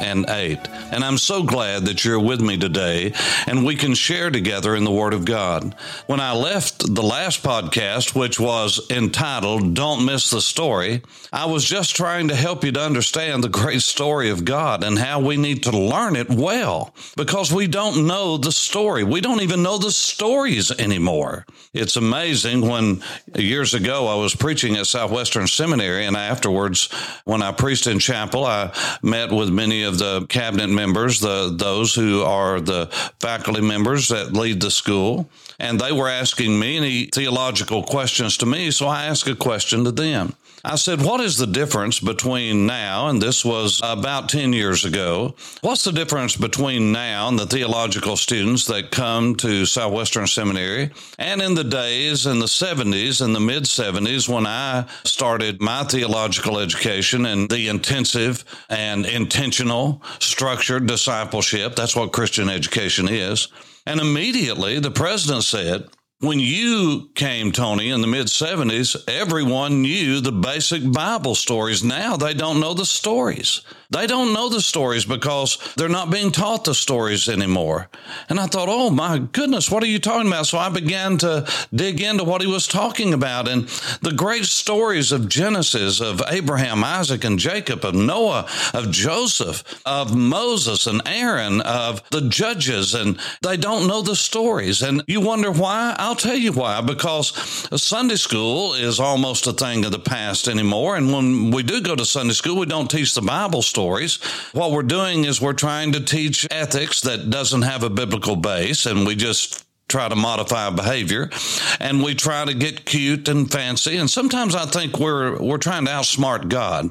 and 0.00 0.28
8. 0.28 0.58
And 0.92 1.04
I'm 1.04 1.18
so 1.18 1.42
glad 1.42 1.86
that 1.86 2.04
you're 2.04 2.20
with 2.20 2.40
me 2.40 2.56
today 2.56 3.12
and 3.46 3.64
we 3.64 3.76
can 3.76 3.94
share 3.94 4.30
together 4.30 4.74
in 4.74 4.84
the 4.84 4.90
Word 4.90 5.14
of 5.14 5.24
God. 5.24 5.74
When 6.06 6.20
I 6.20 6.32
left 6.32 6.94
the 6.94 7.02
last 7.02 7.42
podcast, 7.42 8.14
which 8.14 8.38
was 8.38 8.80
entitled 8.90 9.74
Don't 9.74 10.04
Miss 10.04 10.30
the 10.30 10.40
Story, 10.40 11.02
I 11.32 11.46
was 11.46 11.64
just 11.64 11.96
trying 11.96 12.28
to 12.28 12.34
help 12.34 12.64
you 12.64 12.72
to 12.72 12.80
understand 12.80 13.42
the 13.42 13.48
great 13.48 13.82
story 13.82 14.30
of 14.30 14.44
God 14.44 14.84
and 14.84 14.98
how 14.98 15.20
we 15.20 15.36
need 15.36 15.64
to 15.64 15.70
learn 15.70 16.16
it 16.16 16.28
well 16.28 16.94
because 17.16 17.52
we 17.52 17.66
don't 17.66 18.06
know 18.06 18.36
the 18.36 18.52
story. 18.52 19.04
We 19.04 19.20
don't 19.20 19.42
even 19.42 19.62
know 19.62 19.78
the 19.78 19.90
stories 19.90 20.70
anymore. 20.70 21.44
It's 21.72 21.96
amazing 21.96 22.62
when 22.62 23.02
years 23.34 23.74
ago 23.74 24.06
I 24.06 24.14
was 24.14 24.34
preaching 24.34 24.76
at 24.76 24.86
Southwestern 24.86 25.46
Seminary 25.46 26.06
and 26.06 26.16
afterwards, 26.16 26.88
when 27.24 27.42
I 27.42 27.52
preached 27.52 27.86
in 27.86 27.98
chapel, 27.98 28.44
I 28.44 28.72
met 29.02 29.32
with 29.32 29.50
many 29.50 29.82
of 29.88 29.98
the 29.98 30.26
cabinet 30.28 30.68
members, 30.68 31.18
the 31.18 31.52
those 31.56 31.94
who 31.94 32.22
are 32.22 32.60
the 32.60 32.86
faculty 33.18 33.60
members 33.60 34.08
that 34.08 34.32
lead 34.32 34.60
the 34.60 34.70
school, 34.70 35.28
and 35.58 35.80
they 35.80 35.90
were 35.90 36.08
asking 36.08 36.58
me 36.58 36.76
any 36.76 37.06
theological 37.06 37.82
questions 37.82 38.36
to 38.36 38.46
me. 38.46 38.70
So 38.70 38.86
I 38.86 39.06
asked 39.06 39.26
a 39.26 39.34
question 39.34 39.84
to 39.84 39.90
them. 39.90 40.34
I 40.64 40.76
said, 40.76 41.02
What 41.02 41.20
is 41.20 41.36
the 41.36 41.46
difference 41.46 42.00
between 42.00 42.66
now, 42.66 43.08
and 43.08 43.22
this 43.22 43.44
was 43.44 43.80
about 43.84 44.28
10 44.28 44.52
years 44.52 44.84
ago, 44.84 45.34
what's 45.60 45.84
the 45.84 45.92
difference 45.92 46.36
between 46.36 46.90
now 46.92 47.28
and 47.28 47.38
the 47.38 47.46
theological 47.46 48.16
students 48.16 48.66
that 48.66 48.90
come 48.90 49.36
to 49.36 49.66
Southwestern 49.66 50.26
Seminary 50.26 50.90
and 51.18 51.40
in 51.40 51.54
the 51.54 51.64
days 51.64 52.26
in 52.26 52.40
the 52.40 52.46
70s 52.46 53.24
and 53.24 53.34
the 53.34 53.40
mid 53.40 53.64
70s 53.64 54.28
when 54.28 54.46
I 54.46 54.86
started 55.04 55.60
my 55.60 55.84
theological 55.84 56.58
education 56.58 57.26
and 57.26 57.48
the 57.48 57.68
intensive 57.68 58.44
and 58.68 59.06
intentional 59.06 60.02
structured 60.18 60.86
discipleship? 60.86 61.76
That's 61.76 61.96
what 61.96 62.12
Christian 62.12 62.48
education 62.48 63.08
is. 63.08 63.48
And 63.86 64.00
immediately 64.00 64.80
the 64.80 64.90
president 64.90 65.44
said, 65.44 65.88
when 66.20 66.40
you 66.40 67.10
came, 67.14 67.52
Tony, 67.52 67.90
in 67.90 68.00
the 68.00 68.08
mid 68.08 68.26
70s, 68.26 68.96
everyone 69.06 69.82
knew 69.82 70.20
the 70.20 70.32
basic 70.32 70.90
Bible 70.90 71.36
stories. 71.36 71.84
Now 71.84 72.16
they 72.16 72.34
don't 72.34 72.58
know 72.58 72.74
the 72.74 72.86
stories. 72.86 73.62
They 73.90 74.06
don't 74.06 74.34
know 74.34 74.50
the 74.50 74.60
stories 74.60 75.06
because 75.06 75.56
they're 75.76 75.88
not 75.88 76.10
being 76.10 76.30
taught 76.30 76.64
the 76.64 76.74
stories 76.74 77.26
anymore. 77.26 77.88
And 78.28 78.38
I 78.38 78.46
thought, 78.46 78.68
oh 78.68 78.90
my 78.90 79.18
goodness, 79.18 79.70
what 79.70 79.82
are 79.82 79.86
you 79.86 79.98
talking 79.98 80.26
about? 80.26 80.46
So 80.46 80.58
I 80.58 80.68
began 80.68 81.16
to 81.18 81.48
dig 81.74 82.02
into 82.02 82.24
what 82.24 82.42
he 82.42 82.46
was 82.46 82.66
talking 82.66 83.14
about 83.14 83.48
and 83.48 83.66
the 84.02 84.12
great 84.12 84.44
stories 84.44 85.10
of 85.10 85.28
Genesis, 85.28 86.00
of 86.00 86.20
Abraham, 86.28 86.84
Isaac, 86.84 87.24
and 87.24 87.38
Jacob, 87.38 87.82
of 87.82 87.94
Noah, 87.94 88.46
of 88.74 88.90
Joseph, 88.90 89.64
of 89.86 90.14
Moses 90.14 90.86
and 90.86 91.00
Aaron, 91.06 91.62
of 91.62 92.02
the 92.10 92.28
judges. 92.28 92.94
And 92.94 93.18
they 93.40 93.56
don't 93.56 93.86
know 93.86 94.02
the 94.02 94.16
stories. 94.16 94.82
And 94.82 95.02
you 95.06 95.22
wonder 95.22 95.50
why? 95.50 95.94
I'll 96.08 96.16
tell 96.16 96.34
you 96.34 96.52
why. 96.52 96.80
Because 96.80 97.28
Sunday 97.82 98.16
school 98.16 98.72
is 98.72 98.98
almost 98.98 99.46
a 99.46 99.52
thing 99.52 99.84
of 99.84 99.92
the 99.92 99.98
past 99.98 100.48
anymore. 100.48 100.96
And 100.96 101.12
when 101.12 101.50
we 101.50 101.62
do 101.62 101.82
go 101.82 101.94
to 101.94 102.06
Sunday 102.06 102.32
school, 102.32 102.56
we 102.56 102.64
don't 102.64 102.90
teach 102.90 103.14
the 103.14 103.20
Bible 103.20 103.60
stories. 103.60 104.16
What 104.52 104.72
we're 104.72 104.84
doing 104.84 105.26
is 105.26 105.42
we're 105.42 105.52
trying 105.52 105.92
to 105.92 106.00
teach 106.00 106.46
ethics 106.50 107.02
that 107.02 107.28
doesn't 107.28 107.60
have 107.60 107.82
a 107.82 107.90
biblical 107.90 108.36
base, 108.36 108.86
and 108.86 109.06
we 109.06 109.16
just 109.16 109.67
try 109.88 110.08
to 110.08 110.16
modify 110.16 110.68
behavior 110.70 111.30
and 111.80 112.02
we 112.02 112.14
try 112.14 112.44
to 112.44 112.52
get 112.52 112.84
cute 112.84 113.26
and 113.28 113.50
fancy. 113.50 113.96
And 113.96 114.08
sometimes 114.08 114.54
i 114.54 114.66
think 114.66 114.98
we're 114.98 115.38
we're 115.38 115.58
trying 115.58 115.86
to 115.86 115.90
outsmart 115.90 116.48
god. 116.48 116.90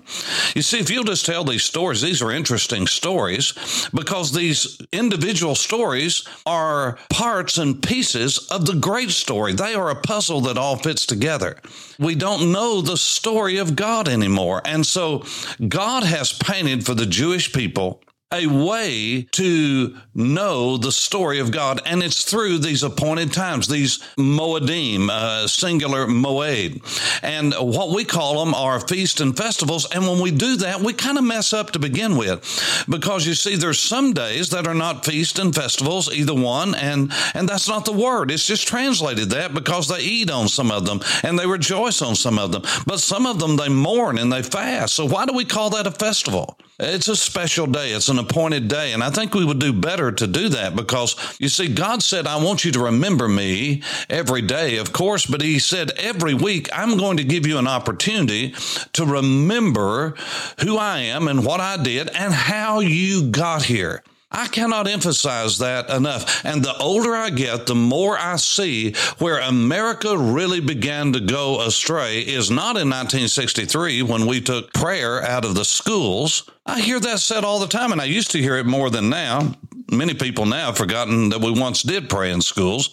You 0.55 0.61
see 0.63 0.79
if 0.79 0.89
you'll 0.89 1.03
just 1.03 1.25
tell 1.25 1.43
these 1.43 1.63
stories 1.63 2.01
these 2.01 2.21
are 2.21 2.31
interesting 2.31 2.87
stories 2.87 3.87
because 3.93 4.33
these 4.33 4.79
individual 4.91 5.55
stories 5.55 6.27
are 6.45 6.97
parts 7.09 7.57
and 7.57 7.81
pieces 7.81 8.47
of 8.49 8.65
the 8.65 8.75
great 8.75 9.11
story. 9.11 9.53
They 9.53 9.75
are 9.75 9.89
a 9.89 9.95
puzzle 9.95 10.41
that 10.41 10.57
all 10.57 10.75
fits 10.75 11.05
together. 11.05 11.57
We 11.99 12.15
don't 12.15 12.51
know 12.51 12.81
the 12.81 12.97
story 12.97 13.57
of 13.57 13.75
god 13.75 14.07
anymore. 14.07 14.61
And 14.65 14.85
so 14.85 15.23
god 15.67 16.03
has 16.03 16.33
painted 16.33 16.85
for 16.85 16.95
the 16.95 17.05
jewish 17.05 17.53
people 17.53 18.01
a 18.33 18.45
way 18.45 19.25
to 19.31 19.95
know 20.13 20.75
the 20.75 20.91
story 20.91 21.39
of 21.39 21.49
God, 21.49 21.79
and 21.85 22.03
it's 22.03 22.29
through 22.29 22.57
these 22.57 22.83
appointed 22.83 23.31
times, 23.31 23.69
these 23.69 23.99
moedim, 24.17 25.09
uh, 25.09 25.47
singular 25.47 26.05
moed, 26.05 26.81
and 27.23 27.53
what 27.53 27.95
we 27.95 28.03
call 28.03 28.43
them 28.43 28.53
are 28.53 28.81
feasts 28.81 29.21
and 29.21 29.37
festivals. 29.37 29.89
And 29.93 30.05
when 30.05 30.19
we 30.19 30.31
do 30.31 30.57
that, 30.57 30.81
we 30.81 30.91
kind 30.91 31.17
of 31.17 31.23
mess 31.23 31.53
up 31.53 31.71
to 31.71 31.79
begin 31.79 32.17
with, 32.17 32.85
because 32.89 33.25
you 33.25 33.33
see, 33.33 33.55
there's 33.55 33.79
some 33.79 34.11
days 34.11 34.49
that 34.49 34.67
are 34.67 34.73
not 34.75 35.05
feasts 35.05 35.39
and 35.39 35.55
festivals, 35.55 36.13
either 36.13 36.35
one, 36.35 36.75
and 36.75 37.13
and 37.33 37.47
that's 37.47 37.69
not 37.69 37.85
the 37.85 37.93
word. 37.93 38.29
It's 38.29 38.45
just 38.45 38.67
translated 38.67 39.29
that 39.29 39.53
because 39.53 39.87
they 39.87 40.01
eat 40.01 40.29
on 40.29 40.49
some 40.49 40.69
of 40.69 40.85
them 40.85 40.99
and 41.23 41.39
they 41.39 41.47
rejoice 41.47 42.01
on 42.01 42.15
some 42.15 42.37
of 42.39 42.51
them, 42.51 42.63
but 42.85 42.99
some 42.99 43.25
of 43.25 43.39
them 43.39 43.55
they 43.55 43.69
mourn 43.69 44.17
and 44.17 44.33
they 44.33 44.43
fast. 44.43 44.95
So 44.95 45.05
why 45.05 45.25
do 45.25 45.33
we 45.33 45.45
call 45.45 45.69
that 45.69 45.87
a 45.87 45.91
festival? 45.91 46.57
It's 46.79 47.07
a 47.07 47.15
special 47.15 47.65
day. 47.65 47.91
It's 47.91 48.09
an 48.09 48.19
appointed 48.19 48.67
day. 48.67 48.93
And 48.93 49.03
I 49.03 49.09
think 49.09 49.33
we 49.33 49.43
would 49.43 49.57
do 49.57 49.73
better 49.73 50.11
to 50.11 50.27
do 50.27 50.49
that 50.49 50.75
because 50.75 51.15
you 51.39 51.49
see, 51.49 51.73
God 51.73 52.03
said, 52.03 52.27
I 52.27 52.43
want 52.43 52.63
you 52.63 52.71
to 52.73 52.79
remember 52.79 53.27
me 53.27 53.81
every 54.11 54.43
day, 54.43 54.77
of 54.77 54.93
course, 54.93 55.25
but 55.25 55.41
He 55.41 55.57
said, 55.57 55.91
every 55.97 56.35
week, 56.35 56.69
I'm 56.71 56.97
going 56.97 57.17
to 57.17 57.23
give 57.23 57.47
you 57.47 57.57
an 57.57 57.67
opportunity 57.67 58.53
to 58.93 59.05
remember 59.05 60.13
who 60.59 60.77
I 60.77 60.99
am 60.99 61.27
and 61.27 61.43
what 61.43 61.61
I 61.61 61.81
did 61.81 62.09
and 62.09 62.31
how 62.31 62.79
you 62.79 63.31
got 63.31 63.63
here. 63.63 64.03
I 64.37 64.45
cannot 64.45 64.87
emphasize 64.87 65.57
that 65.57 65.89
enough. 65.89 66.45
And 66.45 66.63
the 66.63 66.77
older 66.77 67.15
I 67.15 67.31
get, 67.31 67.65
the 67.65 67.73
more 67.73 68.15
I 68.19 68.35
see 68.35 68.93
where 69.17 69.39
America 69.39 70.15
really 70.15 70.59
began 70.59 71.11
to 71.13 71.19
go 71.19 71.61
astray 71.61 72.19
is 72.19 72.51
not 72.51 72.77
in 72.77 72.87
1963 72.87 74.03
when 74.03 74.27
we 74.27 74.39
took 74.39 74.71
prayer 74.73 75.23
out 75.23 75.43
of 75.43 75.55
the 75.55 75.65
schools. 75.65 76.47
I 76.67 76.81
hear 76.81 76.99
that 76.99 77.17
said 77.17 77.43
all 77.43 77.57
the 77.57 77.65
time, 77.65 77.91
and 77.91 77.99
I 77.99 78.05
used 78.05 78.29
to 78.31 78.37
hear 78.37 78.57
it 78.57 78.67
more 78.67 78.91
than 78.91 79.09
now. 79.09 79.55
Many 79.91 80.13
people 80.13 80.45
now 80.45 80.67
have 80.67 80.77
forgotten 80.77 81.29
that 81.29 81.41
we 81.41 81.59
once 81.59 81.81
did 81.81 82.07
pray 82.07 82.31
in 82.31 82.41
schools, 82.41 82.89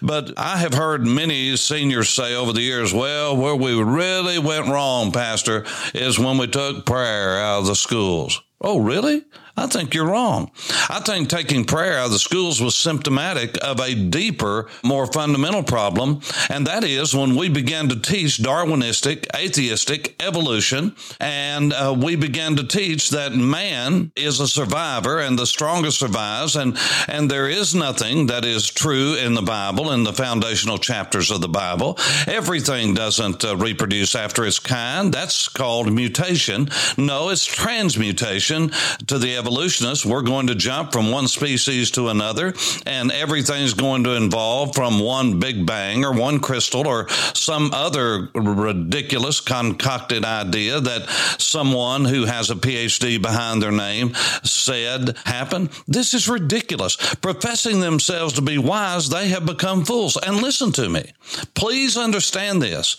but 0.00 0.32
I 0.38 0.56
have 0.56 0.72
heard 0.72 1.06
many 1.06 1.58
seniors 1.58 2.08
say 2.08 2.34
over 2.34 2.54
the 2.54 2.62
years, 2.62 2.94
well, 2.94 3.36
where 3.36 3.56
we 3.56 3.74
really 3.82 4.38
went 4.38 4.68
wrong, 4.68 5.12
Pastor, 5.12 5.66
is 5.92 6.18
when 6.18 6.38
we 6.38 6.46
took 6.46 6.86
prayer 6.86 7.38
out 7.38 7.58
of 7.58 7.66
the 7.66 7.76
schools. 7.76 8.40
Oh, 8.62 8.78
really? 8.78 9.24
I 9.56 9.66
think 9.66 9.94
you're 9.94 10.06
wrong. 10.06 10.50
I 10.90 11.00
think 11.00 11.28
taking 11.28 11.64
prayer 11.64 11.98
out 11.98 12.06
of 12.06 12.12
the 12.12 12.18
schools 12.18 12.60
was 12.60 12.76
symptomatic 12.76 13.56
of 13.64 13.80
a 13.80 13.94
deeper, 13.94 14.68
more 14.84 15.06
fundamental 15.06 15.62
problem, 15.62 16.20
and 16.50 16.66
that 16.66 16.84
is 16.84 17.14
when 17.14 17.36
we 17.36 17.48
began 17.48 17.88
to 17.88 17.98
teach 17.98 18.38
Darwinistic, 18.38 19.26
atheistic 19.34 20.14
evolution, 20.20 20.94
and 21.20 21.72
uh, 21.72 21.94
we 21.96 22.16
began 22.16 22.56
to 22.56 22.64
teach 22.64 23.10
that 23.10 23.34
man 23.34 24.12
is 24.14 24.40
a 24.40 24.48
survivor 24.48 25.20
and 25.20 25.38
the 25.38 25.46
strongest 25.46 25.98
survives, 25.98 26.56
and 26.56 26.76
and 27.08 27.30
there 27.30 27.48
is 27.48 27.74
nothing 27.74 28.26
that 28.26 28.44
is 28.44 28.68
true 28.68 29.14
in 29.14 29.34
the 29.34 29.42
Bible 29.42 29.92
in 29.92 30.04
the 30.04 30.12
foundational 30.12 30.76
chapters 30.76 31.30
of 31.30 31.40
the 31.40 31.48
Bible. 31.48 31.98
Everything 32.26 32.92
doesn't 32.92 33.42
uh, 33.42 33.56
reproduce 33.56 34.14
after 34.14 34.44
its 34.44 34.58
kind. 34.58 35.14
That's 35.14 35.48
called 35.48 35.90
mutation. 35.92 36.68
No, 36.98 37.30
it's 37.30 37.46
transmutation 37.46 38.70
to 39.06 39.18
the 39.18 39.34
evolutionists, 39.46 40.04
we're 40.04 40.22
going 40.22 40.48
to 40.48 40.56
jump 40.56 40.92
from 40.92 41.12
one 41.12 41.28
species 41.28 41.92
to 41.92 42.08
another, 42.08 42.52
and 42.84 43.12
everything's 43.12 43.74
going 43.74 44.02
to 44.02 44.16
involve 44.16 44.74
from 44.74 44.98
one 44.98 45.38
big 45.38 45.64
bang 45.64 46.04
or 46.04 46.12
one 46.12 46.40
crystal 46.40 46.86
or 46.86 47.08
some 47.32 47.70
other 47.72 48.28
ridiculous 48.34 49.38
concocted 49.38 50.24
idea 50.24 50.80
that 50.80 51.08
someone 51.38 52.04
who 52.04 52.24
has 52.24 52.50
a 52.50 52.56
PhD 52.56 53.22
behind 53.22 53.62
their 53.62 53.70
name 53.70 54.12
said 54.42 55.16
happened. 55.24 55.70
This 55.86 56.12
is 56.12 56.28
ridiculous. 56.28 56.96
Professing 56.96 57.78
themselves 57.78 58.34
to 58.34 58.42
be 58.42 58.58
wise, 58.58 59.08
they 59.08 59.28
have 59.28 59.46
become 59.46 59.84
fools. 59.84 60.16
And 60.16 60.42
listen 60.42 60.72
to 60.72 60.88
me. 60.88 61.12
Please 61.54 61.96
understand 61.96 62.60
this. 62.60 62.96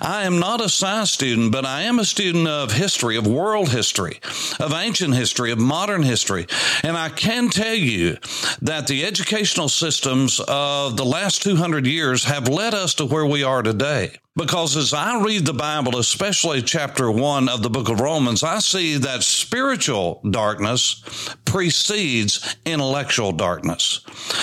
I 0.00 0.24
am 0.24 0.38
not 0.38 0.60
a 0.60 0.68
science 0.68 1.10
student, 1.10 1.52
but 1.52 1.64
I 1.64 1.82
am 1.82 1.98
a 1.98 2.04
student 2.04 2.48
of 2.48 2.72
history, 2.72 3.16
of 3.16 3.26
world 3.26 3.70
history, 3.70 4.20
of 4.60 4.72
ancient 4.74 5.14
history, 5.14 5.50
of 5.52 5.58
modern 5.58 5.85
modern 5.86 6.02
history. 6.02 6.44
And 6.82 6.96
I 6.96 7.08
can 7.10 7.48
tell 7.48 7.72
you 7.72 8.16
that 8.60 8.88
the 8.88 9.04
educational 9.04 9.68
systems 9.68 10.40
of 10.48 10.96
the 10.96 11.04
last 11.04 11.42
200 11.42 11.86
years 11.86 12.24
have 12.24 12.48
led 12.48 12.74
us 12.74 12.94
to 12.94 13.04
where 13.04 13.24
we 13.24 13.44
are 13.44 13.62
today. 13.62 14.16
Because 14.36 14.76
as 14.76 14.92
I 14.92 15.18
read 15.22 15.46
the 15.46 15.54
Bible, 15.54 15.96
especially 15.98 16.60
chapter 16.60 17.10
one 17.10 17.48
of 17.48 17.62
the 17.62 17.70
book 17.70 17.88
of 17.88 18.00
Romans, 18.00 18.42
I 18.42 18.58
see 18.58 18.98
that 18.98 19.22
spiritual 19.22 20.20
darkness 20.30 21.02
precedes 21.46 22.56
intellectual 22.66 23.32
darkness. 23.32 24.00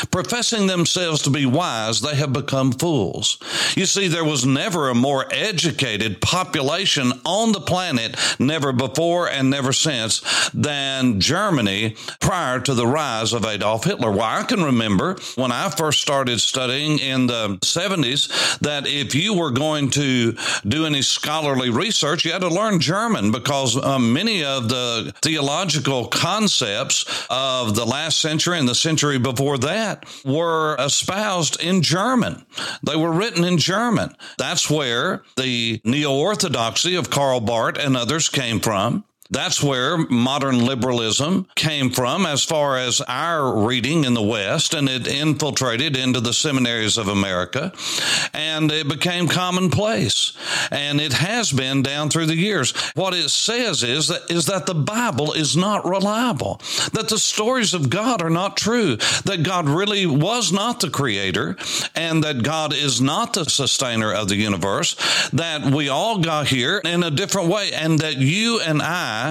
Professing 0.10 0.66
themselves 0.66 1.22
to 1.22 1.30
be 1.30 1.45
wise, 1.45 2.01
they 2.01 2.16
have 2.16 2.34
become 2.34 2.72
fools. 2.72 3.38
You 3.75 3.86
see, 3.86 4.07
there 4.07 4.25
was 4.25 4.48
never 4.48 4.90
a 4.90 4.95
more 4.95 5.28
educated 5.31 6.22
population 6.22 7.12
on 7.24 7.51
the 7.51 7.60
planet, 7.60 8.18
never 8.40 8.72
before 8.72 9.30
and 9.30 9.51
never 9.51 9.74
since, 9.74 10.50
than 10.56 11.19
Germany 11.19 11.95
prior 12.19 12.60
to 12.62 12.74
the 12.74 12.88
rise 12.88 13.31
of 13.31 13.45
Adolf 13.45 13.84
Hitler. 13.84 14.10
Well, 14.10 14.22
I 14.22 14.42
can 14.42 14.63
remember 14.63 15.18
when 15.36 15.51
I 15.51 15.69
first 15.69 16.01
started 16.01 16.42
studying 16.42 16.98
in 16.98 17.28
the 17.28 17.60
70s 17.62 18.57
that 18.60 18.88
if 18.88 19.13
you 19.13 19.36
were 19.36 19.51
going 19.51 19.82
to 19.91 20.35
do 20.68 20.85
any 20.85 21.01
scholarly 21.01 21.69
research, 21.69 22.25
you 22.25 22.31
had 22.31 22.41
to 22.41 22.50
learn 22.50 22.80
German 22.80 23.31
because 23.31 23.75
um, 23.81 24.13
many 24.13 24.44
of 24.44 24.69
the 24.69 25.13
theological 25.21 26.07
concepts 26.07 27.06
of 27.30 27.75
the 27.75 27.85
last 27.85 28.19
century 28.19 28.59
and 28.59 28.68
the 28.68 28.75
century 28.75 29.18
before 29.18 29.57
that 29.59 30.06
were 30.25 30.75
espoused 30.80 31.62
in 31.62 31.81
German. 31.81 32.45
They 32.83 32.95
were 32.95 33.12
written 33.12 33.44
in 33.44 33.57
German. 33.57 34.15
That's 34.38 34.69
where 34.69 35.24
the 35.35 35.81
neo 35.83 36.13
orthodoxy 36.13 36.95
of 36.95 37.09
Karl 37.09 37.39
Barth 37.39 37.77
and 37.77 37.95
others 37.95 38.30
came 38.30 38.59
from. 38.59 39.06
That's 39.33 39.63
where 39.63 39.97
modern 39.97 40.63
liberalism 40.63 41.47
came 41.56 41.89
from 41.89 42.27
as 42.27 42.45
far 42.45 42.77
as 42.77 43.01
our 43.07 43.65
reading 43.65 44.03
in 44.03 44.13
the 44.13 44.21
West, 44.21 44.75
and 44.75 44.88
it 44.88 45.07
infiltrated 45.07 45.97
into 45.97 46.19
the 46.19 46.33
seminaries 46.33 47.00
of 47.00 47.07
America, 47.07 47.74
and 48.31 48.71
it 48.71 48.88
became 48.88 49.27
commonplace. 49.27 50.33
And 50.69 51.01
it 51.01 51.13
has 51.13 51.51
been 51.51 51.81
down 51.81 52.12
through 52.12 52.27
the 52.27 52.35
years. 52.35 52.74
What 52.94 53.15
it 53.15 53.30
says 53.30 53.81
is 53.81 54.09
that, 54.09 54.30
is 54.30 54.45
that 54.45 54.68
the 54.68 54.75
Bible 54.75 55.33
is 55.33 55.57
not 55.57 55.83
reliable, 55.83 56.62
that 56.94 57.09
the 57.09 57.18
stories 57.18 57.74
of 57.74 57.89
God 57.89 58.21
are 58.21 58.30
not 58.30 58.56
true, 58.56 58.97
that 59.25 59.41
God 59.41 59.68
really 59.68 60.06
was 60.06 60.51
not 60.51 60.80
the 60.80 60.91
creator, 60.91 61.57
and 61.95 62.24
that 62.24 62.44
God 62.44 62.71
is 62.71 63.01
not 63.01 63.33
the 63.33 63.45
sustainer 63.45 64.13
of 64.13 64.30
the 64.30 64.35
universe, 64.35 64.95
that 65.31 65.65
we 65.74 65.89
all 65.89 66.19
got 66.19 66.50
here 66.50 66.80
in 66.85 67.01
a 67.01 67.09
different 67.09 67.50
way, 67.50 67.71
and 67.74 67.97
that 67.97 68.18
you 68.18 68.62
and 68.62 68.80
I 68.80 69.23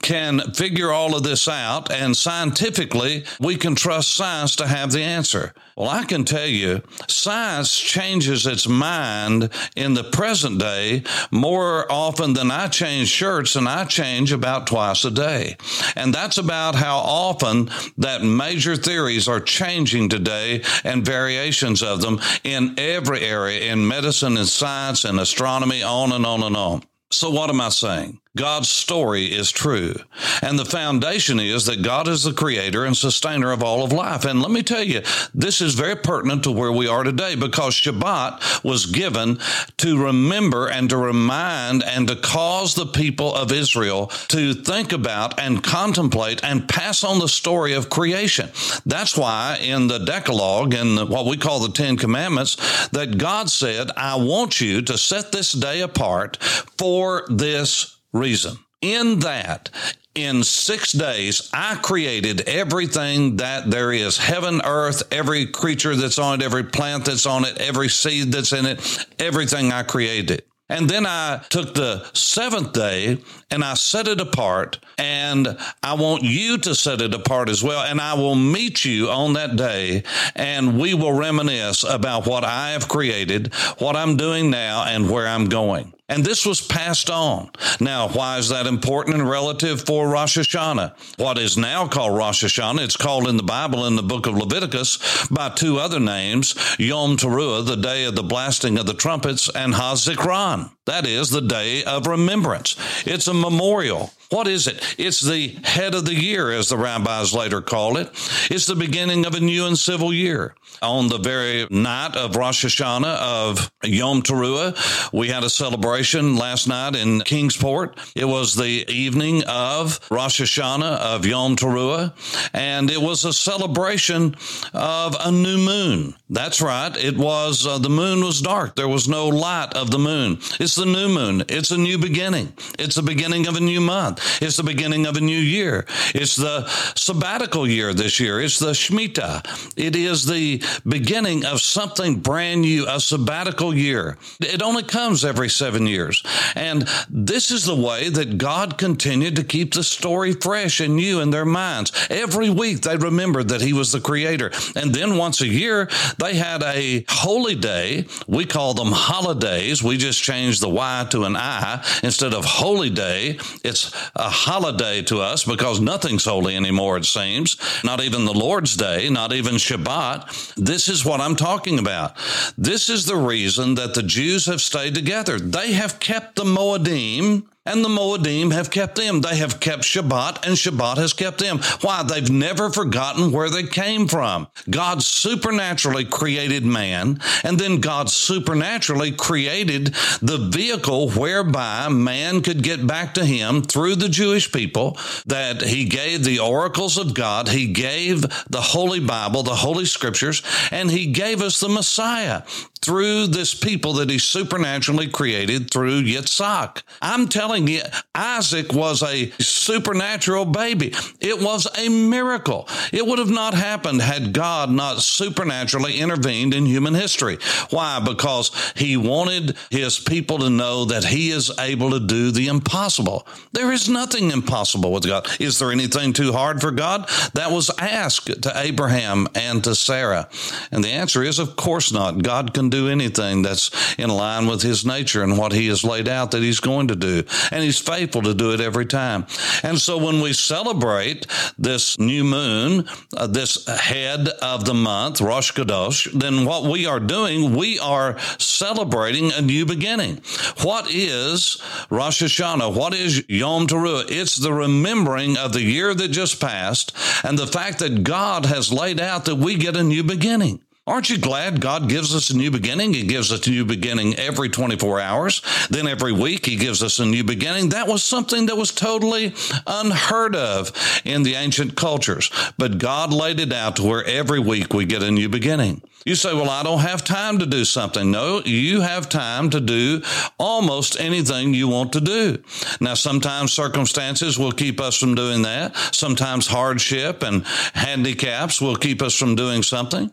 can 0.00 0.52
figure 0.52 0.90
all 0.90 1.16
of 1.16 1.22
this 1.22 1.48
out, 1.48 1.90
and 1.90 2.16
scientifically, 2.16 3.24
we 3.40 3.56
can 3.56 3.74
trust 3.74 4.14
science 4.14 4.56
to 4.56 4.66
have 4.66 4.92
the 4.92 5.02
answer. 5.02 5.54
Well, 5.76 5.88
I 5.88 6.04
can 6.04 6.24
tell 6.24 6.46
you, 6.46 6.82
science 7.08 7.78
changes 7.78 8.46
its 8.46 8.68
mind 8.68 9.48
in 9.74 9.94
the 9.94 10.04
present 10.04 10.58
day 10.58 11.02
more 11.30 11.90
often 11.90 12.34
than 12.34 12.50
I 12.50 12.68
change 12.68 13.08
shirts, 13.08 13.56
and 13.56 13.68
I 13.68 13.84
change 13.86 14.32
about 14.32 14.66
twice 14.66 15.04
a 15.04 15.10
day. 15.10 15.56
And 15.96 16.12
that's 16.12 16.38
about 16.38 16.74
how 16.74 16.98
often 16.98 17.70
that 17.98 18.22
major 18.22 18.76
theories 18.76 19.28
are 19.28 19.40
changing 19.40 20.08
today 20.10 20.62
and 20.84 21.04
variations 21.04 21.82
of 21.82 22.00
them 22.00 22.20
in 22.44 22.74
every 22.78 23.20
area 23.20 23.72
in 23.72 23.88
medicine 23.88 24.36
and 24.36 24.48
science 24.48 25.04
and 25.04 25.18
astronomy, 25.18 25.82
on 25.82 26.12
and 26.12 26.26
on 26.26 26.42
and 26.42 26.56
on. 26.56 26.82
So, 27.10 27.30
what 27.30 27.50
am 27.50 27.60
I 27.60 27.68
saying? 27.68 28.21
God's 28.34 28.70
story 28.70 29.26
is 29.26 29.52
true. 29.52 29.94
And 30.40 30.58
the 30.58 30.64
foundation 30.64 31.38
is 31.38 31.66
that 31.66 31.82
God 31.82 32.08
is 32.08 32.24
the 32.24 32.32
creator 32.32 32.86
and 32.86 32.96
sustainer 32.96 33.52
of 33.52 33.62
all 33.62 33.84
of 33.84 33.92
life. 33.92 34.24
And 34.24 34.40
let 34.40 34.50
me 34.50 34.62
tell 34.62 34.82
you, 34.82 35.02
this 35.34 35.60
is 35.60 35.74
very 35.74 35.96
pertinent 35.96 36.44
to 36.44 36.50
where 36.50 36.72
we 36.72 36.88
are 36.88 37.02
today 37.02 37.34
because 37.34 37.74
Shabbat 37.74 38.64
was 38.64 38.86
given 38.86 39.38
to 39.76 40.02
remember 40.02 40.66
and 40.66 40.88
to 40.88 40.96
remind 40.96 41.82
and 41.84 42.08
to 42.08 42.16
cause 42.16 42.74
the 42.74 42.86
people 42.86 43.34
of 43.34 43.52
Israel 43.52 44.06
to 44.28 44.54
think 44.54 44.92
about 44.92 45.38
and 45.38 45.62
contemplate 45.62 46.42
and 46.42 46.66
pass 46.66 47.04
on 47.04 47.18
the 47.18 47.28
story 47.28 47.74
of 47.74 47.90
creation. 47.90 48.48
That's 48.86 49.14
why 49.14 49.58
in 49.60 49.88
the 49.88 49.98
Decalogue 49.98 50.72
and 50.72 51.10
what 51.10 51.26
we 51.26 51.36
call 51.36 51.60
the 51.60 51.72
Ten 51.72 51.98
Commandments, 51.98 52.56
that 52.88 53.18
God 53.18 53.50
said, 53.50 53.90
I 53.94 54.16
want 54.16 54.58
you 54.58 54.80
to 54.80 54.96
set 54.96 55.32
this 55.32 55.52
day 55.52 55.82
apart 55.82 56.42
for 56.78 57.26
this 57.28 57.98
reason. 58.12 58.56
In 58.80 59.20
that, 59.20 59.70
in 60.14 60.42
six 60.42 60.92
days, 60.92 61.48
I 61.52 61.76
created 61.76 62.42
everything 62.48 63.36
that 63.36 63.70
there 63.70 63.92
is 63.92 64.18
heaven, 64.18 64.60
earth, 64.64 65.02
every 65.10 65.46
creature 65.46 65.94
that's 65.94 66.18
on 66.18 66.40
it, 66.40 66.44
every 66.44 66.64
plant 66.64 67.04
that's 67.06 67.26
on 67.26 67.44
it, 67.44 67.58
every 67.58 67.88
seed 67.88 68.32
that's 68.32 68.52
in 68.52 68.66
it, 68.66 69.06
everything 69.18 69.72
I 69.72 69.84
created. 69.84 70.42
And 70.68 70.88
then 70.88 71.04
I 71.04 71.42
took 71.50 71.74
the 71.74 72.08
seventh 72.14 72.72
day 72.72 73.18
and 73.50 73.62
I 73.62 73.74
set 73.74 74.08
it 74.08 74.22
apart. 74.22 74.78
And 74.96 75.58
I 75.82 75.94
want 75.94 76.22
you 76.22 76.56
to 76.58 76.74
set 76.74 77.02
it 77.02 77.12
apart 77.12 77.50
as 77.50 77.62
well. 77.62 77.82
And 77.82 78.00
I 78.00 78.14
will 78.14 78.34
meet 78.34 78.82
you 78.82 79.10
on 79.10 79.34
that 79.34 79.56
day 79.56 80.02
and 80.34 80.80
we 80.80 80.94
will 80.94 81.12
reminisce 81.12 81.84
about 81.84 82.26
what 82.26 82.42
I 82.44 82.70
have 82.70 82.88
created, 82.88 83.52
what 83.78 83.96
I'm 83.96 84.16
doing 84.16 84.50
now, 84.50 84.84
and 84.84 85.10
where 85.10 85.28
I'm 85.28 85.46
going. 85.46 85.92
And 86.12 86.22
this 86.22 86.44
was 86.44 86.60
passed 86.60 87.08
on. 87.08 87.48
Now, 87.80 88.06
why 88.06 88.36
is 88.36 88.50
that 88.50 88.66
important 88.66 89.16
and 89.16 89.26
relative 89.26 89.86
for 89.86 90.06
Rosh 90.06 90.36
Hashanah? 90.36 90.92
What 91.18 91.38
is 91.38 91.56
now 91.56 91.88
called 91.88 92.14
Rosh 92.14 92.44
Hashanah, 92.44 92.84
it's 92.84 92.98
called 92.98 93.26
in 93.28 93.38
the 93.38 93.42
Bible 93.42 93.86
in 93.86 93.96
the 93.96 94.02
book 94.02 94.26
of 94.26 94.36
Leviticus 94.36 95.26
by 95.28 95.48
two 95.48 95.78
other 95.78 95.98
names, 95.98 96.54
Yom 96.78 97.16
Teruah, 97.16 97.64
the 97.64 97.78
day 97.78 98.04
of 98.04 98.14
the 98.14 98.22
blasting 98.22 98.76
of 98.76 98.84
the 98.84 98.92
trumpets, 98.92 99.48
and 99.54 99.72
Hazikron. 99.72 100.70
That 100.84 101.06
is 101.06 101.30
the 101.30 101.40
day 101.40 101.82
of 101.82 102.06
remembrance. 102.06 102.76
It's 103.06 103.26
a 103.26 103.32
memorial. 103.32 104.12
What 104.32 104.48
is 104.48 104.66
it? 104.66 104.96
It's 104.96 105.20
the 105.20 105.48
head 105.62 105.94
of 105.94 106.06
the 106.06 106.14
year, 106.14 106.50
as 106.50 106.70
the 106.70 106.78
rabbis 106.78 107.34
later 107.34 107.60
call 107.60 107.98
it. 107.98 108.08
It's 108.50 108.64
the 108.64 108.74
beginning 108.74 109.26
of 109.26 109.34
a 109.34 109.40
new 109.40 109.66
and 109.66 109.76
civil 109.76 110.10
year. 110.10 110.54
On 110.80 111.08
the 111.08 111.18
very 111.18 111.66
night 111.68 112.16
of 112.16 112.34
Rosh 112.34 112.64
Hashanah 112.64 113.18
of 113.18 113.70
Yom 113.84 114.22
Teruah, 114.22 115.12
we 115.12 115.28
had 115.28 115.44
a 115.44 115.50
celebration 115.50 116.36
last 116.36 116.66
night 116.66 116.96
in 116.96 117.20
Kingsport. 117.20 117.98
It 118.16 118.24
was 118.24 118.54
the 118.54 118.90
evening 118.90 119.44
of 119.44 120.00
Rosh 120.10 120.40
Hashanah 120.40 120.96
of 120.96 121.26
Yom 121.26 121.54
Teruah, 121.54 122.14
and 122.54 122.90
it 122.90 123.02
was 123.02 123.26
a 123.26 123.34
celebration 123.34 124.34
of 124.72 125.14
a 125.20 125.30
new 125.30 125.58
moon. 125.58 126.14
That's 126.30 126.62
right. 126.62 126.96
It 126.96 127.18
was, 127.18 127.66
uh, 127.66 127.76
the 127.76 127.90
moon 127.90 128.24
was 128.24 128.40
dark. 128.40 128.76
There 128.76 128.88
was 128.88 129.06
no 129.06 129.28
light 129.28 129.74
of 129.76 129.90
the 129.90 129.98
moon. 129.98 130.38
It's 130.58 130.74
the 130.74 130.86
new 130.86 131.10
moon. 131.10 131.44
It's 131.50 131.70
a 131.70 131.76
new 131.76 131.98
beginning. 131.98 132.54
It's 132.78 132.94
the 132.94 133.02
beginning 133.02 133.46
of 133.46 133.56
a 133.56 133.60
new 133.60 133.82
month. 133.82 134.21
It's 134.40 134.56
the 134.56 134.62
beginning 134.62 135.06
of 135.06 135.16
a 135.16 135.20
new 135.20 135.38
year. 135.38 135.86
It's 136.14 136.36
the 136.36 136.66
sabbatical 136.96 137.68
year 137.68 137.94
this 137.94 138.20
year. 138.20 138.40
It's 138.40 138.58
the 138.58 138.72
Shemitah. 138.72 139.72
It 139.76 139.96
is 139.96 140.26
the 140.26 140.62
beginning 140.86 141.44
of 141.44 141.60
something 141.60 142.20
brand 142.20 142.62
new, 142.62 142.86
a 142.88 143.00
sabbatical 143.00 143.74
year. 143.74 144.18
It 144.40 144.62
only 144.62 144.82
comes 144.82 145.24
every 145.24 145.48
seven 145.48 145.86
years. 145.86 146.22
And 146.54 146.88
this 147.10 147.50
is 147.50 147.64
the 147.64 147.76
way 147.76 148.08
that 148.08 148.38
God 148.38 148.78
continued 148.78 149.36
to 149.36 149.44
keep 149.44 149.74
the 149.74 149.84
story 149.84 150.32
fresh 150.32 150.80
and 150.80 150.96
new 150.96 151.20
in 151.20 151.30
their 151.30 151.44
minds. 151.44 151.92
Every 152.10 152.50
week 152.50 152.82
they 152.82 152.96
remembered 152.96 153.48
that 153.48 153.60
He 153.60 153.72
was 153.72 153.92
the 153.92 154.00
creator. 154.00 154.50
And 154.76 154.94
then 154.94 155.16
once 155.16 155.40
a 155.40 155.46
year, 155.46 155.88
they 156.18 156.34
had 156.34 156.62
a 156.62 157.04
holy 157.08 157.54
day. 157.54 158.06
We 158.26 158.44
call 158.44 158.74
them 158.74 158.92
holidays. 158.92 159.82
We 159.82 159.96
just 159.96 160.22
changed 160.22 160.60
the 160.60 160.68
Y 160.68 161.06
to 161.10 161.24
an 161.24 161.36
I. 161.36 161.84
Instead 162.02 162.34
of 162.34 162.44
holy 162.44 162.90
day, 162.90 163.38
it's 163.64 163.92
a 164.14 164.28
holiday 164.28 165.02
to 165.02 165.20
us 165.20 165.44
because 165.44 165.80
nothing's 165.80 166.24
holy 166.24 166.56
anymore, 166.56 166.96
it 166.96 167.04
seems. 167.04 167.56
Not 167.82 168.02
even 168.02 168.24
the 168.24 168.32
Lord's 168.32 168.76
Day, 168.76 169.08
not 169.08 169.32
even 169.32 169.54
Shabbat. 169.54 170.54
This 170.54 170.88
is 170.88 171.04
what 171.04 171.20
I'm 171.20 171.36
talking 171.36 171.78
about. 171.78 172.16
This 172.58 172.90
is 172.90 173.06
the 173.06 173.16
reason 173.16 173.74
that 173.76 173.94
the 173.94 174.02
Jews 174.02 174.46
have 174.46 174.60
stayed 174.60 174.94
together. 174.94 175.38
They 175.38 175.72
have 175.72 175.98
kept 176.00 176.36
the 176.36 176.44
Moedim 176.44 177.44
and 177.64 177.84
the 177.84 177.88
Moedim 177.88 178.52
have 178.52 178.70
kept 178.70 178.96
them. 178.96 179.20
They 179.20 179.36
have 179.36 179.60
kept 179.60 179.82
Shabbat, 179.82 180.46
and 180.46 180.56
Shabbat 180.56 180.96
has 180.96 181.12
kept 181.12 181.38
them. 181.38 181.58
Why? 181.80 182.02
They've 182.02 182.30
never 182.30 182.70
forgotten 182.70 183.32
where 183.32 183.50
they 183.50 183.62
came 183.62 184.08
from. 184.08 184.48
God 184.68 185.02
supernaturally 185.02 186.04
created 186.04 186.64
man, 186.64 187.20
and 187.44 187.58
then 187.58 187.80
God 187.80 188.10
supernaturally 188.10 189.12
created 189.12 189.94
the 190.20 190.48
vehicle 190.52 191.10
whereby 191.10 191.88
man 191.88 192.42
could 192.42 192.62
get 192.62 192.86
back 192.86 193.14
to 193.14 193.24
him 193.24 193.62
through 193.62 193.96
the 193.96 194.08
Jewish 194.08 194.50
people, 194.50 194.98
that 195.26 195.62
he 195.62 195.84
gave 195.84 196.24
the 196.24 196.40
oracles 196.40 196.98
of 196.98 197.14
God, 197.14 197.48
he 197.48 197.72
gave 197.72 198.22
the 198.48 198.60
Holy 198.60 199.00
Bible, 199.00 199.42
the 199.42 199.54
Holy 199.54 199.84
Scriptures, 199.84 200.42
and 200.70 200.90
he 200.90 201.06
gave 201.06 201.40
us 201.40 201.60
the 201.60 201.68
Messiah 201.68 202.42
through 202.82 203.28
this 203.28 203.54
people 203.54 203.94
that 203.94 204.10
he 204.10 204.18
supernaturally 204.18 205.08
created 205.08 205.70
through 205.70 206.02
Yitzhak. 206.02 206.82
I'm 207.00 207.28
telling 207.28 207.68
you, 207.68 207.82
Isaac 208.14 208.72
was 208.72 209.02
a 209.02 209.30
supernatural 209.38 210.44
baby. 210.44 210.92
It 211.20 211.40
was 211.40 211.66
a 211.78 211.88
miracle. 211.88 212.68
It 212.92 213.06
would 213.06 213.18
have 213.18 213.30
not 213.30 213.54
happened 213.54 214.02
had 214.02 214.32
God 214.32 214.70
not 214.70 214.98
supernaturally 214.98 215.98
intervened 215.98 216.54
in 216.54 216.66
human 216.66 216.94
history. 216.94 217.38
Why? 217.70 218.00
Because 218.00 218.50
he 218.74 218.96
wanted 218.96 219.56
his 219.70 219.98
people 219.98 220.38
to 220.38 220.50
know 220.50 220.84
that 220.86 221.04
he 221.04 221.30
is 221.30 221.52
able 221.58 221.90
to 221.90 222.00
do 222.00 222.32
the 222.32 222.48
impossible. 222.48 223.26
There 223.52 223.70
is 223.70 223.88
nothing 223.88 224.30
impossible 224.30 224.92
with 224.92 225.06
God. 225.06 225.28
Is 225.40 225.58
there 225.58 225.70
anything 225.70 226.12
too 226.12 226.32
hard 226.32 226.60
for 226.60 226.72
God? 226.72 227.08
That 227.34 227.52
was 227.52 227.70
asked 227.78 228.42
to 228.42 228.52
Abraham 228.54 229.28
and 229.34 229.62
to 229.64 229.74
Sarah. 229.74 230.28
And 230.72 230.82
the 230.82 230.90
answer 230.90 231.22
is, 231.22 231.38
of 231.38 231.54
course 231.54 231.92
not. 231.92 232.22
God 232.22 232.52
can 232.52 232.70
do 232.72 232.88
anything 232.88 233.42
that's 233.42 233.70
in 233.96 234.10
line 234.10 234.46
with 234.46 234.62
his 234.62 234.84
nature 234.84 235.22
and 235.22 235.38
what 235.38 235.52
he 235.52 235.68
has 235.68 235.84
laid 235.84 236.08
out 236.08 236.32
that 236.32 236.42
he's 236.42 236.60
going 236.60 236.88
to 236.88 236.96
do. 236.96 237.22
And 237.52 237.62
he's 237.62 237.78
faithful 237.78 238.22
to 238.22 238.34
do 238.34 238.52
it 238.52 238.60
every 238.60 238.86
time. 238.86 239.26
And 239.62 239.78
so 239.78 239.96
when 239.98 240.20
we 240.20 240.32
celebrate 240.32 241.26
this 241.56 241.98
new 241.98 242.24
moon, 242.24 242.88
uh, 243.16 243.26
this 243.26 243.66
head 243.66 244.28
of 244.28 244.64
the 244.64 244.74
month, 244.74 245.20
Rosh 245.20 245.52
Chodesh, 245.52 246.10
then 246.18 246.44
what 246.44 246.64
we 246.64 246.86
are 246.86 247.00
doing, 247.00 247.54
we 247.54 247.78
are 247.78 248.18
celebrating 248.38 249.32
a 249.32 249.42
new 249.42 249.66
beginning. 249.66 250.22
What 250.62 250.90
is 250.90 251.60
Rosh 251.90 252.22
Hashanah? 252.22 252.74
What 252.74 252.94
is 252.94 253.28
Yom 253.28 253.66
Teruah? 253.66 254.06
It's 254.08 254.36
the 254.36 254.52
remembering 254.52 255.36
of 255.36 255.52
the 255.52 255.62
year 255.62 255.94
that 255.94 256.08
just 256.08 256.40
passed 256.40 256.96
and 257.22 257.38
the 257.38 257.46
fact 257.46 257.78
that 257.80 258.02
God 258.02 258.46
has 258.46 258.72
laid 258.72 259.00
out 259.00 259.26
that 259.26 259.36
we 259.36 259.56
get 259.56 259.76
a 259.76 259.82
new 259.82 260.02
beginning. 260.02 260.60
Aren't 260.84 261.10
you 261.10 261.18
glad 261.18 261.60
God 261.60 261.88
gives 261.88 262.12
us 262.12 262.30
a 262.30 262.36
new 262.36 262.50
beginning? 262.50 262.92
He 262.92 263.06
gives 263.06 263.30
us 263.30 263.46
a 263.46 263.50
new 263.50 263.64
beginning 263.64 264.16
every 264.16 264.48
24 264.48 264.98
hours. 264.98 265.40
Then 265.70 265.86
every 265.86 266.10
week 266.10 266.44
he 266.44 266.56
gives 266.56 266.82
us 266.82 266.98
a 266.98 267.06
new 267.06 267.22
beginning. 267.22 267.68
That 267.68 267.86
was 267.86 268.02
something 268.02 268.46
that 268.46 268.56
was 268.56 268.72
totally 268.72 269.32
unheard 269.64 270.34
of 270.34 270.72
in 271.04 271.22
the 271.22 271.36
ancient 271.36 271.76
cultures. 271.76 272.32
But 272.58 272.78
God 272.78 273.12
laid 273.12 273.38
it 273.38 273.52
out 273.52 273.76
to 273.76 273.84
where 273.84 274.04
every 274.04 274.40
week 274.40 274.74
we 274.74 274.84
get 274.84 275.04
a 275.04 275.10
new 275.12 275.28
beginning. 275.28 275.82
You 276.04 276.14
say, 276.14 276.34
well, 276.34 276.50
I 276.50 276.62
don't 276.62 276.80
have 276.80 277.04
time 277.04 277.38
to 277.38 277.46
do 277.46 277.64
something. 277.64 278.10
No, 278.10 278.42
you 278.44 278.80
have 278.80 279.08
time 279.08 279.50
to 279.50 279.60
do 279.60 280.02
almost 280.38 280.98
anything 280.98 281.54
you 281.54 281.68
want 281.68 281.92
to 281.92 282.00
do. 282.00 282.42
Now, 282.80 282.94
sometimes 282.94 283.52
circumstances 283.52 284.38
will 284.38 284.52
keep 284.52 284.80
us 284.80 284.96
from 284.98 285.14
doing 285.14 285.42
that. 285.42 285.76
Sometimes 285.94 286.46
hardship 286.46 287.22
and 287.22 287.46
handicaps 287.74 288.60
will 288.60 288.76
keep 288.76 289.00
us 289.00 289.14
from 289.14 289.36
doing 289.36 289.62
something. 289.62 290.10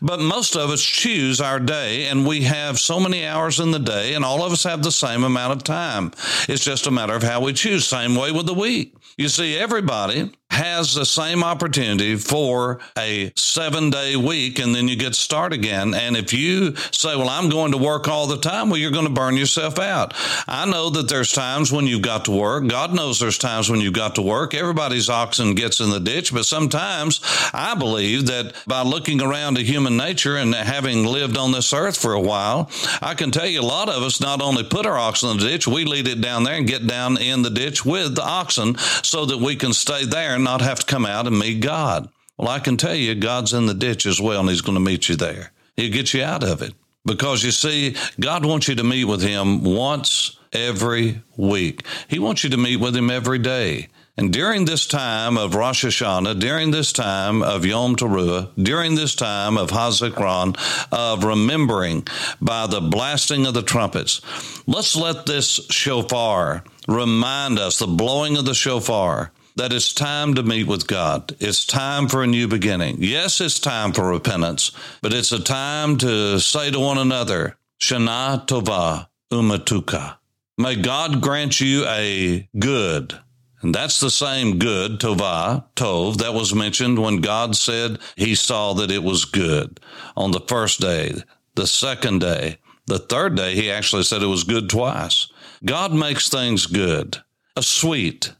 But 0.00 0.20
most 0.20 0.56
of 0.56 0.70
us 0.70 0.82
choose 0.82 1.40
our 1.40 1.58
day 1.58 2.06
and 2.06 2.26
we 2.26 2.42
have 2.42 2.78
so 2.78 3.00
many 3.00 3.26
hours 3.26 3.58
in 3.58 3.72
the 3.72 3.78
day 3.78 4.14
and 4.14 4.24
all 4.24 4.44
of 4.44 4.52
us 4.52 4.64
have 4.64 4.82
the 4.82 4.92
same 4.92 5.24
amount 5.24 5.52
of 5.52 5.64
time. 5.64 6.12
It's 6.48 6.64
just 6.64 6.86
a 6.86 6.90
matter 6.90 7.14
of 7.14 7.22
how 7.22 7.40
we 7.40 7.52
choose. 7.52 7.86
Same 7.86 8.14
way 8.14 8.30
with 8.30 8.46
the 8.46 8.54
week. 8.54 8.94
You 9.16 9.28
see, 9.28 9.58
everybody 9.58 10.30
has 10.52 10.94
the 10.94 11.06
same 11.06 11.42
opportunity 11.42 12.14
for 12.16 12.78
a 12.98 13.32
seven 13.36 13.88
day 13.88 14.16
week 14.16 14.58
and 14.58 14.74
then 14.74 14.86
you 14.86 14.96
get 14.96 15.14
start 15.14 15.54
again. 15.54 15.94
And 15.94 16.14
if 16.14 16.34
you 16.34 16.76
say, 16.90 17.16
well, 17.16 17.30
I'm 17.30 17.48
going 17.48 17.72
to 17.72 17.78
work 17.78 18.06
all 18.06 18.26
the 18.26 18.36
time, 18.36 18.68
well, 18.68 18.78
you're 18.78 18.90
going 18.90 19.06
to 19.06 19.12
burn 19.12 19.38
yourself 19.38 19.78
out. 19.78 20.12
I 20.46 20.66
know 20.66 20.90
that 20.90 21.08
there's 21.08 21.32
times 21.32 21.72
when 21.72 21.86
you've 21.86 22.02
got 22.02 22.26
to 22.26 22.32
work. 22.32 22.66
God 22.66 22.92
knows 22.92 23.18
there's 23.18 23.38
times 23.38 23.70
when 23.70 23.80
you've 23.80 23.94
got 23.94 24.16
to 24.16 24.22
work. 24.22 24.54
Everybody's 24.54 25.08
oxen 25.08 25.54
gets 25.54 25.80
in 25.80 25.88
the 25.88 26.00
ditch, 26.00 26.34
but 26.34 26.44
sometimes 26.44 27.20
I 27.54 27.74
believe 27.74 28.26
that 28.26 28.54
by 28.66 28.82
looking 28.82 29.22
around 29.22 29.56
at 29.56 29.64
human 29.64 29.96
nature 29.96 30.36
and 30.36 30.54
having 30.54 31.06
lived 31.06 31.38
on 31.38 31.52
this 31.52 31.72
earth 31.72 31.96
for 31.96 32.12
a 32.12 32.20
while, 32.20 32.70
I 33.00 33.14
can 33.14 33.30
tell 33.30 33.46
you 33.46 33.62
a 33.62 33.62
lot 33.62 33.88
of 33.88 34.02
us 34.02 34.20
not 34.20 34.42
only 34.42 34.64
put 34.64 34.84
our 34.84 34.98
oxen 34.98 35.30
in 35.30 35.38
the 35.38 35.48
ditch, 35.48 35.66
we 35.66 35.86
lead 35.86 36.08
it 36.08 36.20
down 36.20 36.44
there 36.44 36.56
and 36.56 36.66
get 36.66 36.86
down 36.86 37.16
in 37.16 37.40
the 37.40 37.50
ditch 37.50 37.86
with 37.86 38.14
the 38.14 38.22
oxen 38.22 38.76
so 39.02 39.24
that 39.24 39.38
we 39.38 39.56
can 39.56 39.72
stay 39.72 40.04
there 40.04 40.41
not 40.42 40.60
have 40.60 40.80
to 40.80 40.86
come 40.86 41.06
out 41.06 41.26
and 41.26 41.38
meet 41.38 41.60
God. 41.60 42.08
Well, 42.36 42.48
I 42.48 42.58
can 42.58 42.76
tell 42.76 42.94
you, 42.94 43.14
God's 43.14 43.52
in 43.52 43.66
the 43.66 43.74
ditch 43.74 44.06
as 44.06 44.20
well, 44.20 44.40
and 44.40 44.48
He's 44.48 44.62
going 44.62 44.74
to 44.74 44.80
meet 44.80 45.08
you 45.08 45.16
there. 45.16 45.52
He'll 45.76 45.92
get 45.92 46.12
you 46.12 46.22
out 46.22 46.42
of 46.42 46.62
it. 46.62 46.74
Because 47.04 47.42
you 47.42 47.50
see, 47.50 47.96
God 48.20 48.44
wants 48.44 48.68
you 48.68 48.74
to 48.76 48.84
meet 48.84 49.04
with 49.04 49.22
Him 49.22 49.64
once 49.64 50.36
every 50.52 51.22
week. 51.36 51.84
He 52.08 52.18
wants 52.18 52.44
you 52.44 52.50
to 52.50 52.56
meet 52.56 52.76
with 52.76 52.96
Him 52.96 53.10
every 53.10 53.38
day. 53.38 53.88
And 54.16 54.30
during 54.30 54.66
this 54.66 54.86
time 54.86 55.38
of 55.38 55.54
Rosh 55.54 55.86
Hashanah, 55.86 56.38
during 56.38 56.70
this 56.70 56.92
time 56.92 57.42
of 57.42 57.64
Yom 57.64 57.96
Teruah, 57.96 58.50
during 58.62 58.94
this 58.94 59.14
time 59.14 59.56
of 59.56 59.70
Hazikron, 59.70 60.56
of 60.92 61.24
remembering 61.24 62.06
by 62.40 62.66
the 62.66 62.82
blasting 62.82 63.46
of 63.46 63.54
the 63.54 63.62
trumpets, 63.62 64.20
let's 64.66 64.94
let 64.94 65.24
this 65.24 65.66
shofar 65.70 66.62
remind 66.86 67.58
us, 67.58 67.78
the 67.78 67.86
blowing 67.86 68.36
of 68.36 68.44
the 68.44 68.54
shofar, 68.54 69.32
that 69.56 69.72
it's 69.72 69.92
time 69.92 70.34
to 70.34 70.42
meet 70.42 70.66
with 70.66 70.86
God. 70.86 71.36
It's 71.40 71.64
time 71.64 72.08
for 72.08 72.22
a 72.22 72.26
new 72.26 72.48
beginning. 72.48 72.96
Yes, 73.00 73.40
it's 73.40 73.58
time 73.58 73.92
for 73.92 74.08
repentance, 74.08 74.72
but 75.00 75.12
it's 75.12 75.32
a 75.32 75.42
time 75.42 75.96
to 75.98 76.38
say 76.40 76.70
to 76.70 76.78
one 76.80 76.98
another, 76.98 77.56
Shana 77.80 78.46
Tova 78.46 79.08
Umatuka. 79.30 80.16
May 80.58 80.76
God 80.76 81.20
grant 81.20 81.60
you 81.60 81.84
a 81.86 82.48
good, 82.58 83.18
and 83.62 83.74
that's 83.74 84.00
the 84.00 84.10
same 84.10 84.58
good, 84.58 85.00
Tova, 85.00 85.64
Tov, 85.74 86.18
that 86.18 86.34
was 86.34 86.54
mentioned 86.54 86.98
when 86.98 87.20
God 87.20 87.56
said 87.56 87.98
he 88.16 88.34
saw 88.34 88.74
that 88.74 88.90
it 88.90 89.02
was 89.02 89.24
good 89.24 89.80
on 90.16 90.30
the 90.30 90.40
first 90.40 90.80
day, 90.80 91.14
the 91.54 91.66
second 91.66 92.20
day, 92.20 92.58
the 92.86 92.98
third 92.98 93.36
day, 93.36 93.54
he 93.54 93.70
actually 93.70 94.02
said 94.02 94.22
it 94.22 94.26
was 94.26 94.44
good 94.44 94.68
twice. 94.68 95.28
God 95.64 95.92
makes 95.94 96.28
things 96.28 96.66
good, 96.66 97.18
a 97.56 97.62
sweet, 97.62 98.32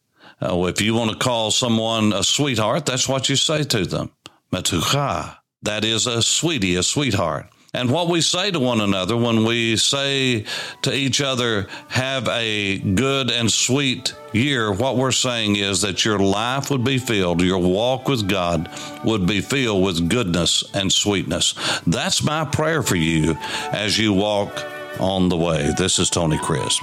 uh, 0.43 0.65
if 0.65 0.81
you 0.81 0.95
want 0.95 1.11
to 1.11 1.17
call 1.17 1.51
someone 1.51 2.13
a 2.13 2.25
sweetheart, 2.25 2.87
that's 2.87 3.09
what 3.09 3.29
you 3.29 3.37
say 3.37 3.63
to 3.65 3.85
them. 3.85 4.11
Metucha. 4.53 5.37
That 5.63 5.85
is 5.85 6.07
a 6.07 6.23
sweetie, 6.23 6.77
a 6.77 6.83
sweetheart. 6.83 7.49
And 7.75 7.91
what 7.91 8.09
we 8.09 8.21
say 8.21 8.51
to 8.51 8.61
one 8.61 8.83
another 8.83 9.17
when 9.17 9.47
we 9.47 9.77
say 9.77 10.45
to 10.83 10.93
each 10.93 11.23
other, 11.23 11.69
have 11.89 12.29
a 12.29 12.79
good 12.79 13.31
and 13.31 13.51
sweet 13.51 14.15
year, 14.35 14.71
what 14.71 14.99
we're 14.99 15.11
saying 15.11 15.57
is 15.57 15.81
that 15.81 16.05
your 16.05 16.19
life 16.19 16.71
would 16.71 16.85
be 16.85 16.99
filled, 16.99 17.41
your 17.41 17.59
walk 17.59 18.09
with 18.09 18.29
God 18.29 18.69
would 19.05 19.27
be 19.27 19.41
filled 19.41 19.83
with 19.83 20.11
goodness 20.11 20.65
and 20.75 20.93
sweetness. 20.93 21.55
That's 21.87 22.23
my 22.23 22.45
prayer 22.45 22.83
for 22.83 22.97
you 22.97 23.39
as 23.73 23.99
you 23.99 24.13
walk 24.13 24.63
on 25.01 25.31
the 25.31 25.39
way. 25.39 25.73
This 25.79 25.99
is 25.99 26.11
Tony 26.11 26.39
Crisp. 26.39 26.83